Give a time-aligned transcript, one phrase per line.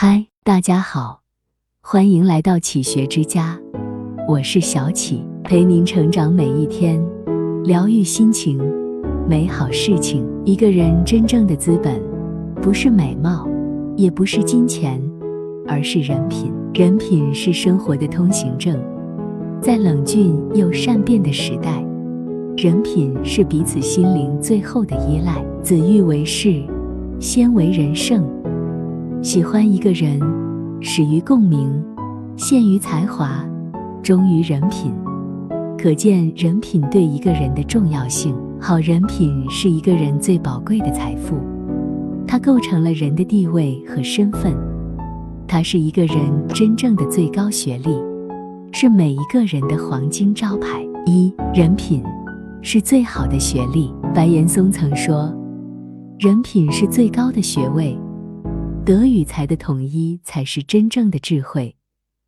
[0.00, 1.22] 嗨，大家好，
[1.82, 3.58] 欢迎来到启学之家，
[4.28, 7.04] 我是小启，陪您成长每一天，
[7.64, 8.60] 疗愈心情，
[9.28, 10.24] 美好事情。
[10.44, 12.00] 一个人真正的资本，
[12.62, 13.48] 不是美貌，
[13.96, 15.02] 也不是金钱，
[15.66, 16.52] 而是人品。
[16.72, 18.80] 人品是生活的通行证，
[19.60, 21.84] 在冷峻又善变的时代，
[22.56, 25.44] 人品是彼此心灵最后的依赖。
[25.60, 26.62] 子欲为事，
[27.18, 28.24] 先为人圣。
[29.20, 30.20] 喜欢一个人，
[30.80, 31.68] 始于共鸣，
[32.36, 33.44] 陷于才华，
[34.00, 34.92] 忠于人品。
[35.76, 38.34] 可见人品对一个人的重要性。
[38.60, 41.36] 好人品是一个人最宝贵的财富，
[42.26, 44.56] 它构成了人的地位和身份。
[45.48, 46.16] 它是一个人
[46.48, 47.90] 真正的最高学历，
[48.72, 50.84] 是每一个人的黄金招牌。
[51.06, 52.02] 一人品
[52.62, 53.92] 是最好的学历。
[54.14, 55.32] 白岩松曾说
[56.18, 57.98] ：“人品是最高的学位。”
[58.88, 61.76] 德与才的统一才是真正的智慧，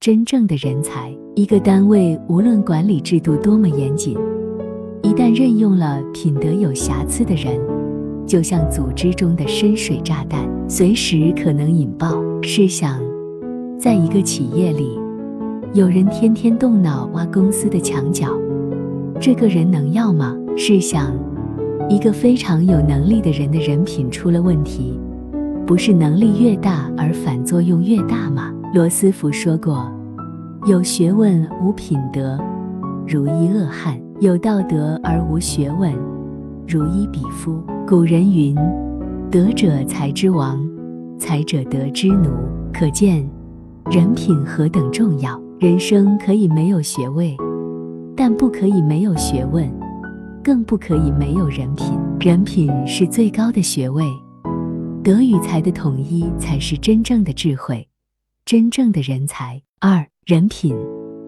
[0.00, 1.16] 真正的人才。
[1.36, 4.18] 一个单位无论管理制度多么严谨，
[5.04, 7.60] 一旦任用了品德有瑕疵的人，
[8.26, 12.20] 就像组织中的深水炸弹，随时可能引爆。
[12.42, 13.00] 试想，
[13.78, 14.98] 在一个企业里，
[15.74, 18.36] 有人天天动脑挖公司的墙角，
[19.20, 20.36] 这个人能要吗？
[20.56, 21.16] 试想，
[21.88, 24.98] 一个非常有能力的人的人品出了问题。
[25.68, 28.50] 不是能力越大而反作用越大吗？
[28.72, 29.86] 罗斯福说过
[30.64, 32.40] ：“有学问无品德，
[33.06, 35.92] 如一恶汉；有道德而无学问，
[36.66, 38.56] 如一鄙夫。”古人云
[39.30, 40.58] ：“德者才之王，
[41.18, 42.30] 才者德之奴。”
[42.72, 43.22] 可见
[43.90, 45.38] 人品何等重要。
[45.60, 47.36] 人生可以没有学位，
[48.16, 49.70] 但不可以没有学问，
[50.42, 51.98] 更不可以没有人品。
[52.20, 54.02] 人品是最高的学位。
[55.02, 57.86] 德与才的统一才是真正的智慧，
[58.44, 59.60] 真正的人才。
[59.80, 60.76] 二人品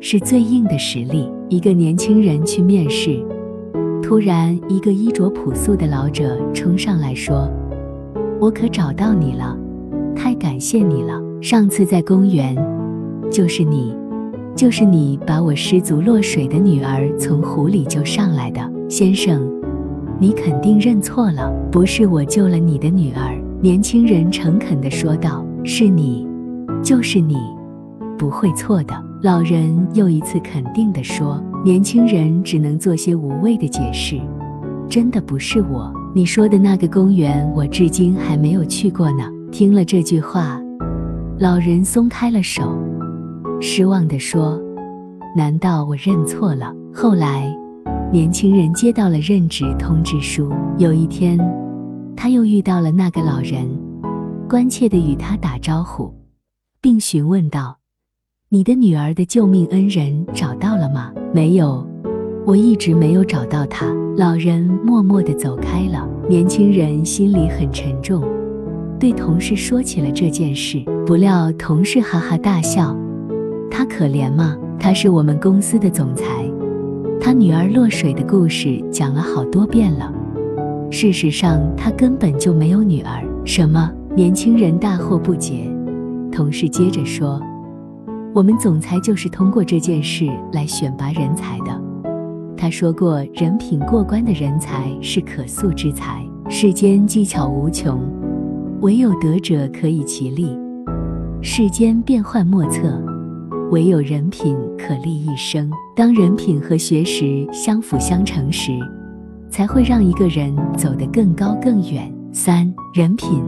[0.00, 1.30] 是最硬的实力。
[1.48, 3.24] 一个年轻人去面试，
[4.02, 7.48] 突然一个衣着朴素的老者冲上来说
[8.40, 9.56] ：“我可找到你了，
[10.14, 11.20] 太感谢你了！
[11.40, 12.56] 上次在公园，
[13.30, 13.94] 就是你，
[14.56, 19.48] 就是你把我失足落水的女儿从湖里救上来的，先生，
[20.18, 26.26] 你肯定认错了，不是我救了你的女儿。”年轻人诚恳地说道：“是你，
[26.82, 27.36] 就是你，
[28.18, 34.20] 不会错的。”老人又一次肯定地说：“年轻人只能做些无谓的解释，
[34.88, 35.94] 真的不是我。
[36.12, 40.60] 你说的那个公园，我至今还没有去过呢。”听了这句话，
[41.38, 42.76] 老人松开了手，
[43.60, 44.60] 失望地说
[45.38, 47.56] ：“难道我认错了？”后来，
[48.12, 50.50] 年轻人接到了任职通知书。
[50.78, 51.38] 有一天。
[52.16, 53.68] 他又遇到了那个老人，
[54.48, 56.12] 关切地与他打招呼，
[56.80, 57.78] 并询问道
[58.48, 61.86] ：“你的女儿的救命恩人找到了吗？”“没有，
[62.46, 63.86] 我一直没有找到她。”
[64.16, 66.08] 老人默默地走开了。
[66.28, 68.22] 年轻人心里很沉重，
[69.00, 70.84] 对同事说起了这件事。
[71.06, 72.96] 不料同事哈哈大笑
[73.70, 74.56] ：“他可怜吗？
[74.78, 76.48] 他是我们公司的总裁，
[77.20, 80.12] 他女儿落水的故事讲了好多遍了。”
[80.92, 83.24] 事实上，他根本就没有女儿。
[83.46, 83.90] 什么？
[84.14, 85.66] 年轻人大惑不解。
[86.30, 87.40] 同事接着说
[88.34, 91.82] ：“我们总裁就是通过这件事来选拔人才的。
[92.54, 96.22] 他说过，人品过关的人才是可塑之才。
[96.50, 97.98] 世间技巧无穷，
[98.82, 100.54] 唯有德者可以其利。
[101.40, 103.02] 世间变幻莫测，
[103.70, 105.70] 唯有人品可立一生。
[105.96, 108.72] 当人品和学识相辅相成时。”
[109.52, 112.10] 才会让一个人走得更高更远。
[112.32, 113.44] 三人品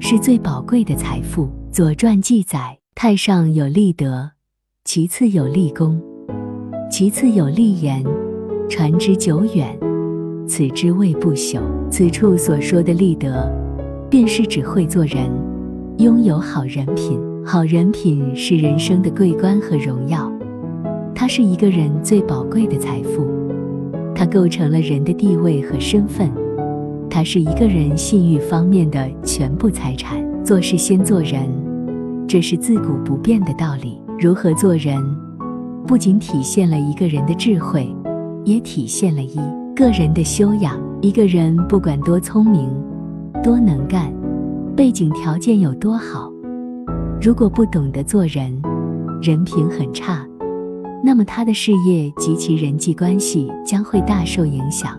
[0.00, 1.44] 是最宝贵的财富。
[1.70, 4.28] 《左传》记载：太上有立德，
[4.84, 6.02] 其次有立功，
[6.90, 8.04] 其次有立言，
[8.68, 9.78] 传之久远，
[10.48, 11.60] 此之谓不朽。
[11.92, 13.48] 此处所说的立德，
[14.10, 15.30] 便是指会做人，
[15.98, 17.20] 拥有好人品。
[17.46, 20.28] 好人品是人生的桂冠和荣耀，
[21.14, 23.35] 它是一个人最宝贵的财富。
[24.16, 26.32] 它构成了人的地位和身份，
[27.10, 30.24] 它是一个人信誉方面的全部财产。
[30.42, 31.46] 做事先做人，
[32.26, 34.00] 这是自古不变的道理。
[34.18, 34.96] 如何做人，
[35.86, 37.94] 不仅体现了一个人的智慧，
[38.44, 39.38] 也体现了一
[39.74, 40.80] 个人的修养。
[41.02, 42.70] 一个人不管多聪明、
[43.42, 44.10] 多能干，
[44.74, 46.32] 背景条件有多好，
[47.20, 48.62] 如果不懂得做人，
[49.20, 50.26] 人品很差。
[51.02, 54.98] 那么他的事业及其人际关系将会大受影响。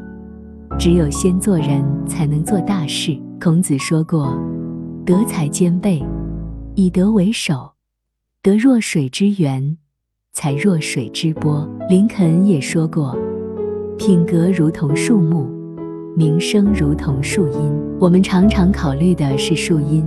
[0.79, 3.17] 只有先做人，才能做大事。
[3.41, 4.37] 孔子说过
[5.05, 6.03] ：“德才兼备，
[6.75, 7.71] 以德为首，
[8.41, 9.77] 得若水之源，
[10.33, 11.67] 才若水之波。
[11.89, 13.17] 林肯也说过，
[13.97, 15.49] 品格如同树木，
[16.15, 17.71] 名声如同树荫。
[17.99, 20.05] 我们常常考虑的是树荫，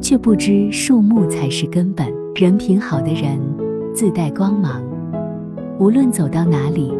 [0.00, 2.06] 却不知树木才是根本。
[2.36, 3.40] 人品好的人
[3.92, 4.80] 自带光芒，
[5.78, 6.92] 无论走到哪里，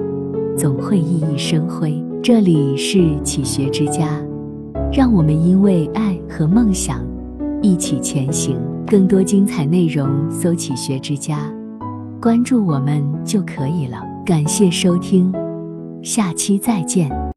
[0.56, 2.00] 总会熠熠生辉。
[2.22, 4.22] 这里是启学之家，
[4.92, 7.04] 让我们因为爱和梦想
[7.60, 8.56] 一起前行。
[8.86, 11.52] 更多精彩内容，搜“启学之家”，
[12.22, 14.00] 关注我们就可以了。
[14.24, 15.34] 感谢收听，
[16.00, 17.10] 下期再见。